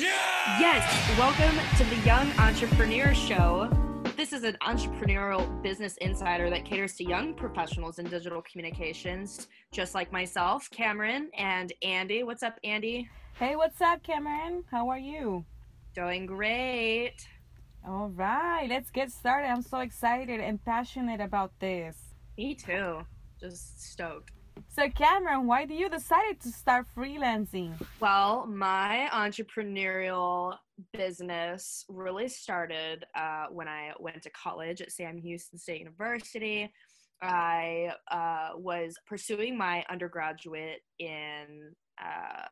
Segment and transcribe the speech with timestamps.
[0.00, 3.68] Yes, welcome to the Young Entrepreneur Show.
[4.16, 9.96] This is an entrepreneurial business insider that caters to young professionals in digital communications, just
[9.96, 12.22] like myself, Cameron, and Andy.
[12.22, 13.10] What's up, Andy?
[13.40, 14.62] Hey, what's up, Cameron?
[14.70, 15.44] How are you?
[15.96, 17.16] Doing great.
[17.84, 19.48] All right, let's get started.
[19.48, 21.96] I'm so excited and passionate about this.
[22.36, 23.00] Me too.
[23.40, 24.30] Just stoked.
[24.68, 27.72] So, Cameron, why do you decide to start freelancing?
[28.00, 30.56] Well, my entrepreneurial
[30.92, 36.72] business really started uh, when I went to college at Sam Houston State University.
[37.20, 42.46] I uh, was pursuing my undergraduate in uh,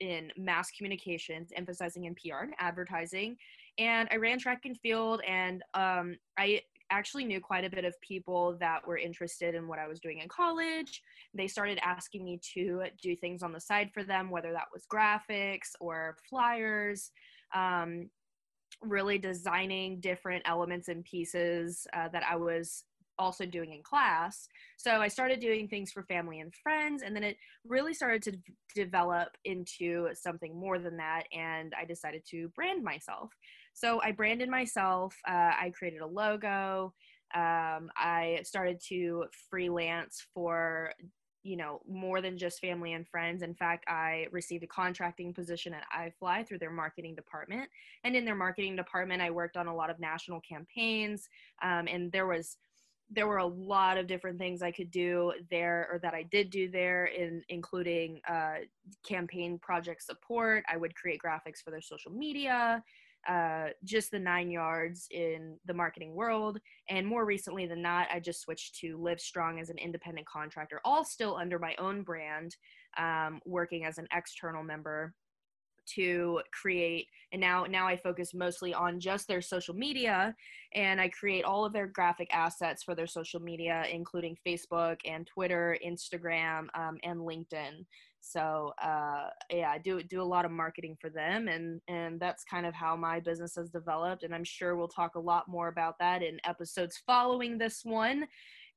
[0.00, 3.36] in mass communications, emphasizing in PR and advertising,
[3.78, 6.60] and I ran track and field, and um, I
[6.98, 10.20] actually knew quite a bit of people that were interested in what I was doing
[10.20, 11.02] in college.
[11.34, 14.86] They started asking me to do things on the side for them, whether that was
[14.92, 17.10] graphics or flyers.
[17.54, 18.10] Um,
[18.82, 22.84] really designing different elements and pieces uh, that I was
[23.18, 24.48] also doing in class.
[24.76, 28.32] So I started doing things for family and friends, and then it really started to
[28.32, 28.40] d-
[28.74, 31.24] develop into something more than that.
[31.32, 33.30] And I decided to brand myself.
[33.74, 35.16] So I branded myself.
[35.28, 36.94] Uh, I created a logo.
[37.34, 40.92] Um, I started to freelance for
[41.42, 45.74] you know more than just family and friends in fact i received a contracting position
[45.74, 47.68] at ifly through their marketing department
[48.02, 51.28] and in their marketing department i worked on a lot of national campaigns
[51.62, 52.56] um, and there was
[53.10, 56.50] there were a lot of different things I could do there or that I did
[56.50, 58.56] do there in including uh,
[59.06, 60.64] campaign project support.
[60.70, 62.82] I would create graphics for their social media,
[63.28, 66.58] uh, just the nine yards in the marketing world.
[66.88, 71.04] And more recently than that, I just switched to Livestrong as an independent contractor, all
[71.04, 72.56] still under my own brand,
[72.96, 75.14] um, working as an external member
[75.86, 80.34] to create and now now i focus mostly on just their social media
[80.74, 85.26] and i create all of their graphic assets for their social media including facebook and
[85.26, 87.84] twitter instagram um, and linkedin.
[88.26, 92.42] So uh, yeah i do do a lot of marketing for them and and that's
[92.44, 95.68] kind of how my business has developed and i'm sure we'll talk a lot more
[95.68, 98.26] about that in episodes following this one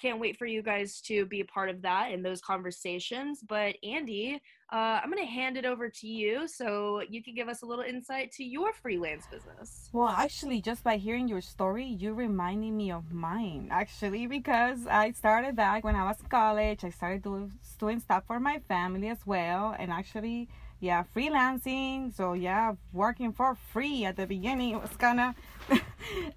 [0.00, 3.40] can't wait for you guys to be a part of that and those conversations.
[3.46, 4.40] But Andy,
[4.72, 7.66] uh, I'm going to hand it over to you so you can give us a
[7.66, 9.90] little insight to your freelance business.
[9.92, 13.68] Well, actually, just by hearing your story, you reminded me of mine.
[13.70, 18.40] Actually, because I started back when I was in college, I started doing stuff for
[18.40, 20.48] my family as well, and actually
[20.84, 22.14] yeah freelancing.
[22.14, 25.34] So yeah working for free at the beginning it was kind of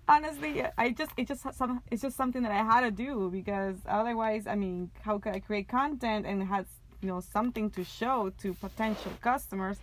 [0.08, 3.76] honestly i just it just some it's just something that i had to do because
[3.86, 6.66] otherwise i mean how could i create content and has
[7.02, 9.80] you know something to show to potential customers?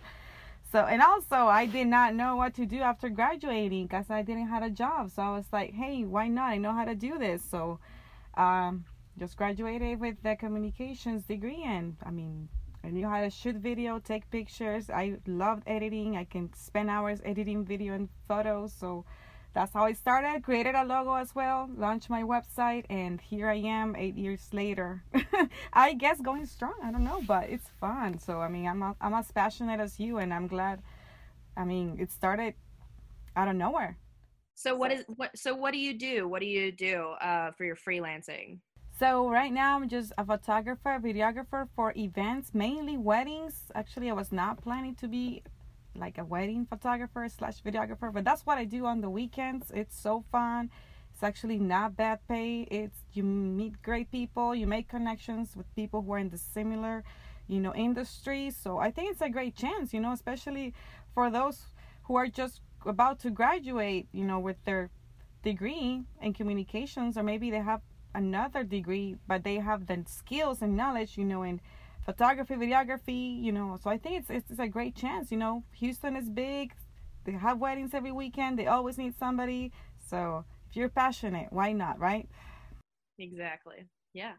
[0.71, 4.47] So and also i did not know what to do after graduating because i didn't
[4.47, 5.11] have a job.
[5.11, 6.49] So i was like hey why not?
[6.49, 7.43] I know how to do this.
[7.43, 7.79] So
[8.35, 8.85] um
[9.19, 12.49] just graduated with the communications degree and i mean
[12.85, 14.91] I knew how to shoot video, take pictures.
[14.91, 16.17] I loved editing.
[16.17, 18.73] I can spend hours editing video and photos.
[18.73, 19.05] So
[19.55, 20.43] that's how I started.
[20.43, 25.03] Created a logo as well, launched my website, and here I am eight years later.
[25.73, 26.75] I guess going strong.
[26.83, 28.19] I don't know, but it's fun.
[28.19, 30.83] So I mean, I'm a, I'm as passionate as you, and I'm glad.
[31.57, 32.53] I mean, it started
[33.35, 33.97] out of nowhere.
[34.53, 35.35] So what is what?
[35.35, 36.27] So what do you do?
[36.27, 38.59] What do you do uh, for your freelancing?
[38.97, 43.63] So right now I'm just a photographer, videographer for events, mainly weddings.
[43.75, 45.43] Actually, I was not planning to be
[45.97, 49.69] like a wedding photographer slash videographer, but that's what I do on the weekends.
[49.73, 50.69] It's so fun.
[51.13, 52.61] It's actually not bad pay.
[52.71, 57.03] It's you meet great people, you make connections with people who are in the similar,
[57.47, 58.49] you know, industry.
[58.49, 60.73] So I think it's a great chance, you know, especially
[61.13, 61.65] for those
[62.03, 64.89] who are just about to graduate, you know, with their
[65.43, 67.81] degree in communications, or maybe they have
[68.15, 71.61] another degree, but they have the skills and knowledge, you know, in
[72.05, 73.77] photography, videography, you know.
[73.83, 75.63] So I think it's, it's, it's a great chance, you know.
[75.73, 76.73] Houston is big.
[77.25, 78.57] They have weddings every weekend.
[78.57, 79.71] They always need somebody.
[80.09, 82.27] So if you're passionate, why not, right?
[83.17, 83.85] Exactly.
[84.13, 84.33] Yeah.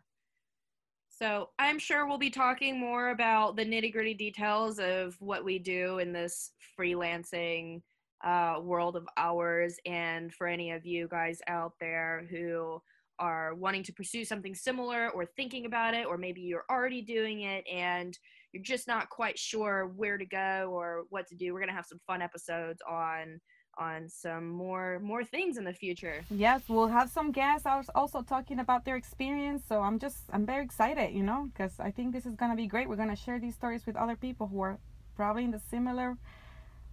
[1.08, 5.58] So I'm sure we'll be talking more about the nitty gritty details of what we
[5.58, 7.82] do in this freelancing
[8.22, 9.79] uh, world of ours.
[9.87, 12.82] And for any of you guys out there who
[13.19, 17.43] are wanting to pursue something similar or thinking about it, or maybe you're already doing
[17.43, 18.19] it and
[18.53, 21.87] you're just not quite sure where to go or what to do, we're gonna have
[21.87, 23.41] some fun episodes on
[23.79, 26.25] on some more more things in the future.
[26.31, 29.63] Yes, we'll have some guests also talking about their experience.
[29.69, 32.67] So I'm just I'm very excited, you know, because I think this is gonna be
[32.67, 32.89] great.
[32.89, 34.79] We're gonna share these stories with other people who are
[35.15, 36.17] probably in the similar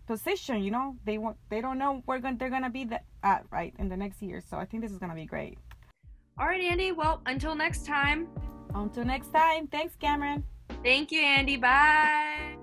[0.08, 0.62] position.
[0.64, 2.90] You know, they want they don't know where they're gonna be
[3.24, 4.42] at right in the next year.
[4.42, 5.58] So I think this is gonna be great.
[6.40, 6.92] All right, Andy.
[6.92, 8.28] Well, until next time.
[8.74, 9.68] Until next time.
[9.68, 10.44] Thanks, Cameron.
[10.84, 11.58] Thank you, Andy.
[11.58, 12.58] Bye.